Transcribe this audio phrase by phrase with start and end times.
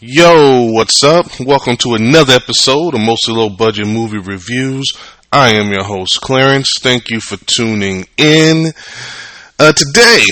[0.00, 1.26] Yo, what's up?
[1.40, 4.92] Welcome to another episode of Mostly Low Budget Movie Reviews.
[5.32, 6.74] I am your host, Clarence.
[6.78, 8.66] Thank you for tuning in.
[9.58, 10.22] Uh, today,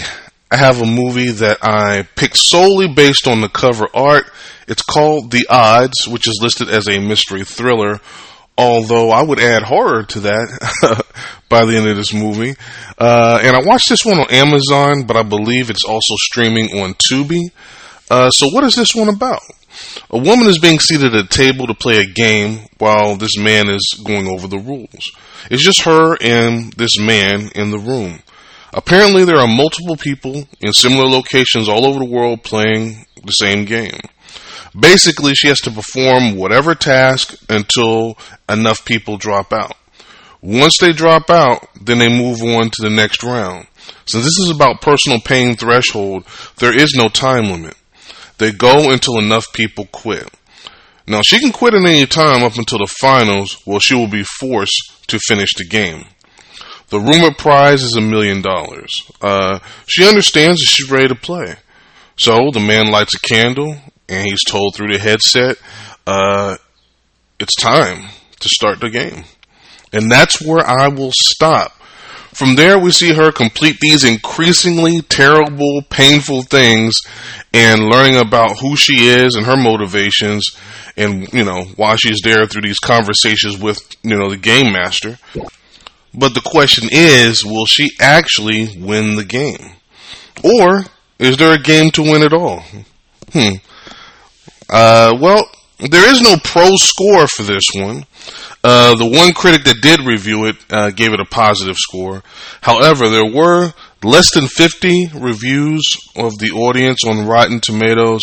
[0.53, 4.31] I have a movie that I picked solely based on the cover art.
[4.69, 8.01] It's called The Odds, which is listed as a mystery thriller,
[8.57, 11.05] although I would add horror to that
[11.49, 12.55] by the end of this movie.
[12.99, 16.95] Uh, and I watched this one on Amazon, but I believe it's also streaming on
[16.95, 17.51] Tubi.
[18.11, 19.43] Uh, so, what is this one about?
[20.11, 23.69] A woman is being seated at a table to play a game while this man
[23.69, 25.11] is going over the rules.
[25.51, 28.21] It's just her and this man in the room.
[28.73, 33.65] Apparently, there are multiple people in similar locations all over the world playing the same
[33.65, 34.01] game.
[34.79, 39.75] Basically, she has to perform whatever task until enough people drop out.
[40.43, 43.67] Once they drop out, then they move on to the next round.
[44.07, 46.25] Since this is about personal pain threshold,
[46.59, 47.75] there is no time limit.
[48.39, 50.29] They go until enough people quit.
[51.07, 54.25] Now, she can quit at any time up until the finals, where she will be
[54.25, 56.05] forced to finish the game.
[56.89, 58.93] The rumored prize is a million dollars.
[59.21, 61.57] Uh, she understands that she's ready to play.
[62.17, 63.77] So the man lights a candle,
[64.09, 65.59] and he's told through the headset,
[66.07, 66.57] uh,
[67.39, 68.09] it's time
[68.41, 69.25] to start the game.
[69.93, 71.76] And that's where I will stop.
[72.37, 76.95] From there, we see her complete these increasingly terrible, painful things
[77.55, 80.45] and learning about who she is and her motivations
[80.99, 85.19] and, you know, why she's there through these conversations with, you know, the game master.
[86.13, 89.73] But the question is, will she actually win the game?
[90.45, 90.85] Or
[91.19, 92.63] is there a game to win at all?
[93.33, 93.55] Hmm.
[94.69, 95.49] Uh, well,
[95.79, 98.05] there is no pro score for this one.
[98.69, 102.25] Uh, the one critic that did review it uh, gave it a positive score.
[102.63, 103.73] However, there were
[104.03, 105.85] less than 50 reviews
[106.17, 108.23] of the audience on Rotten Tomatoes.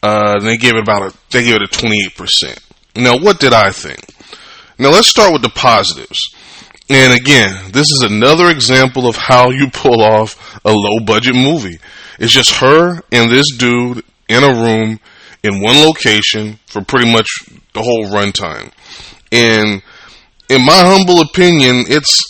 [0.00, 2.60] Uh, and they gave it about a they gave it a 28%.
[2.94, 3.98] Now, what did I think?
[4.78, 6.32] Now, let's start with the positives.
[6.88, 11.80] And again, this is another example of how you pull off a low budget movie.
[12.20, 15.00] It's just her and this dude in a room
[15.42, 17.26] in one location for pretty much
[17.74, 18.70] the whole runtime.
[19.32, 19.82] And
[20.50, 22.20] in my humble opinion, it's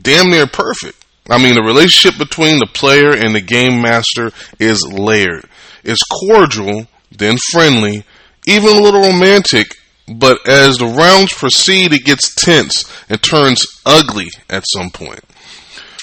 [0.00, 1.04] damn near perfect.
[1.28, 4.30] I mean, the relationship between the player and the game master
[4.60, 5.48] is layered.
[5.82, 8.04] It's cordial, then friendly,
[8.46, 9.74] even a little romantic,
[10.06, 15.24] but as the rounds proceed, it gets tense and turns ugly at some point.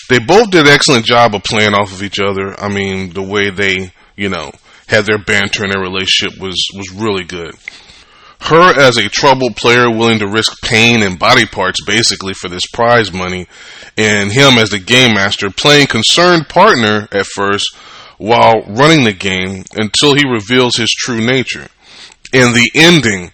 [0.10, 2.60] They both did an excellent job of playing off of each other.
[2.60, 4.52] I mean, the way they, you know,
[4.88, 7.56] had their banter and their relationship was, was really good
[8.46, 12.66] her as a troubled player willing to risk pain and body parts basically for this
[12.74, 13.48] prize money,
[13.98, 17.76] and him as the game master playing concerned partner at first
[18.18, 21.68] while running the game until he reveals his true nature.
[22.34, 23.32] In the ending,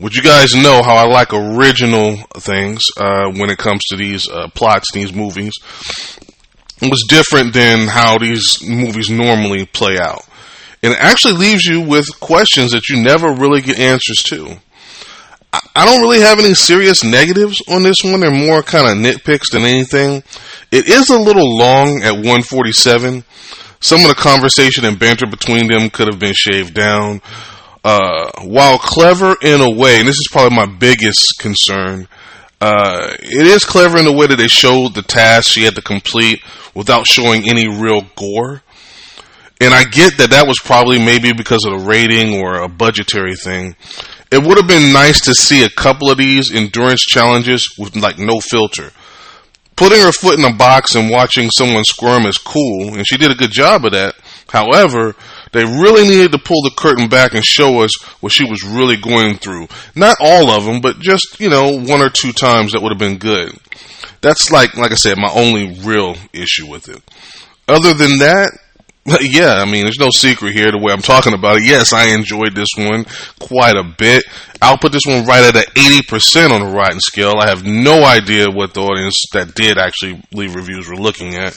[0.00, 4.28] would you guys know how I like original things uh, when it comes to these
[4.28, 5.52] uh, plots, these movies?
[6.80, 10.22] It was different than how these movies normally play out
[10.82, 14.58] and it actually leaves you with questions that you never really get answers to.
[15.52, 18.20] I don't really have any serious negatives on this one.
[18.20, 20.22] They're more kind of nitpicks than anything.
[20.70, 23.24] It is a little long at 147.
[23.80, 27.22] Some of the conversation and banter between them could have been shaved down.
[27.82, 32.08] Uh, while clever in a way, and this is probably my biggest concern,
[32.60, 35.82] uh, it is clever in the way that they showed the task she had to
[35.82, 36.42] complete
[36.74, 38.62] without showing any real gore.
[39.60, 43.34] And I get that that was probably maybe because of the rating or a budgetary
[43.34, 43.74] thing.
[44.30, 48.18] It would have been nice to see a couple of these endurance challenges with like
[48.18, 48.90] no filter.
[49.74, 53.30] Putting her foot in a box and watching someone squirm is cool, and she did
[53.30, 54.16] a good job of that.
[54.48, 55.14] However,
[55.52, 58.96] they really needed to pull the curtain back and show us what she was really
[58.96, 59.68] going through.
[59.94, 62.98] Not all of them, but just, you know, one or two times that would have
[62.98, 63.52] been good.
[64.20, 67.00] That's like, like I said, my only real issue with it.
[67.68, 68.50] Other than that,
[69.20, 71.64] yeah, I mean, there's no secret here the way I'm talking about it.
[71.64, 73.04] Yes, I enjoyed this one
[73.38, 74.24] quite a bit.
[74.60, 77.36] I'll put this one right at an 80% on the Rotten scale.
[77.38, 81.54] I have no idea what the audience that did actually leave reviews were looking at.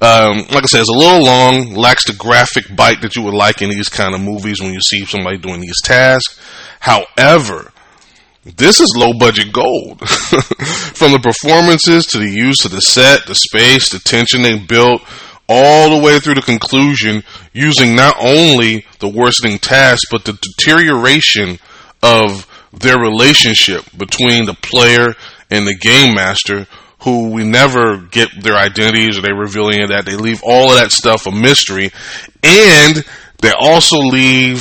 [0.00, 3.34] Um, like I said, it's a little long, lacks the graphic bite that you would
[3.34, 6.40] like in these kind of movies when you see somebody doing these tasks.
[6.78, 7.72] However,
[8.44, 9.98] this is low budget gold.
[10.08, 15.02] From the performances to the use of the set, the space, the tension they built,
[15.48, 17.22] all the way through the conclusion
[17.52, 21.58] using not only the worsening task, but the deterioration
[22.02, 25.08] of their relationship between the player
[25.50, 26.66] and the game master,
[27.02, 30.04] who we never get their identities or they reveal any of that.
[30.04, 31.90] They leave all of that stuff a mystery.
[32.42, 33.04] And
[33.40, 34.60] they also leave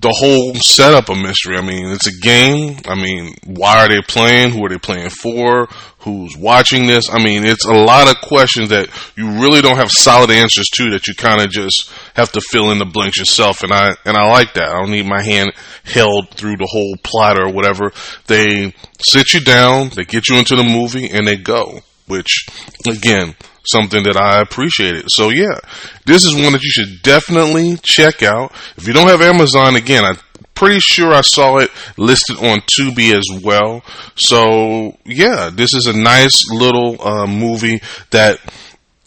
[0.00, 1.56] the whole setup a mystery.
[1.56, 2.78] I mean, it's a game.
[2.86, 4.52] I mean, why are they playing?
[4.52, 5.68] Who are they playing for?
[6.06, 7.10] Who's watching this?
[7.10, 10.90] I mean, it's a lot of questions that you really don't have solid answers to
[10.90, 13.64] that you kind of just have to fill in the blanks yourself.
[13.64, 14.68] And I, and I like that.
[14.68, 15.50] I don't need my hand
[15.82, 17.90] held through the whole plot or whatever.
[18.28, 22.46] They sit you down, they get you into the movie and they go, which
[22.86, 23.34] again,
[23.66, 25.06] something that I appreciated.
[25.08, 25.58] So yeah,
[26.04, 28.52] this is one that you should definitely check out.
[28.76, 30.18] If you don't have Amazon, again, I'm
[30.56, 33.84] pretty sure I saw it listed on Tubi as well.
[34.16, 37.80] So yeah, this is a nice little uh, movie
[38.10, 38.40] that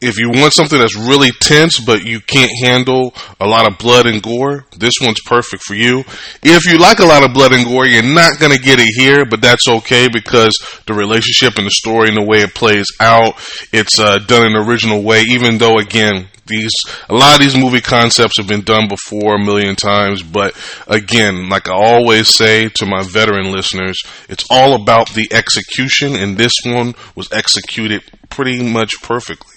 [0.02, 4.06] if you want something that's really tense but you can't handle a lot of blood
[4.06, 6.04] and gore, this one's perfect for you.
[6.42, 8.88] If you like a lot of blood and gore, you're not going to get it
[8.96, 12.88] here, but that's okay because the relationship and the story and the way it plays
[13.00, 13.34] out,
[13.74, 16.74] it's uh, done in an original way, even though, again, these
[17.08, 20.54] a lot of these movie concepts have been done before a million times but
[20.88, 23.98] again like i always say to my veteran listeners
[24.28, 29.56] it's all about the execution and this one was executed pretty much perfectly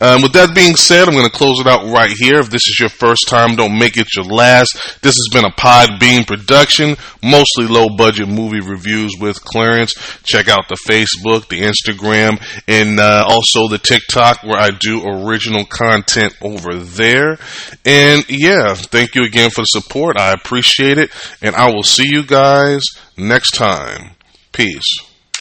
[0.00, 2.38] um, with that being said, I'm going to close it out right here.
[2.38, 4.74] If this is your first time, don't make it your last.
[5.02, 9.94] This has been a Podbean production, mostly low budget movie reviews with Clarence.
[10.22, 15.64] Check out the Facebook, the Instagram, and uh, also the TikTok where I do original
[15.64, 17.38] content over there.
[17.84, 20.16] And yeah, thank you again for the support.
[20.16, 21.10] I appreciate it.
[21.42, 22.82] And I will see you guys
[23.16, 24.14] next time.
[24.52, 25.17] Peace.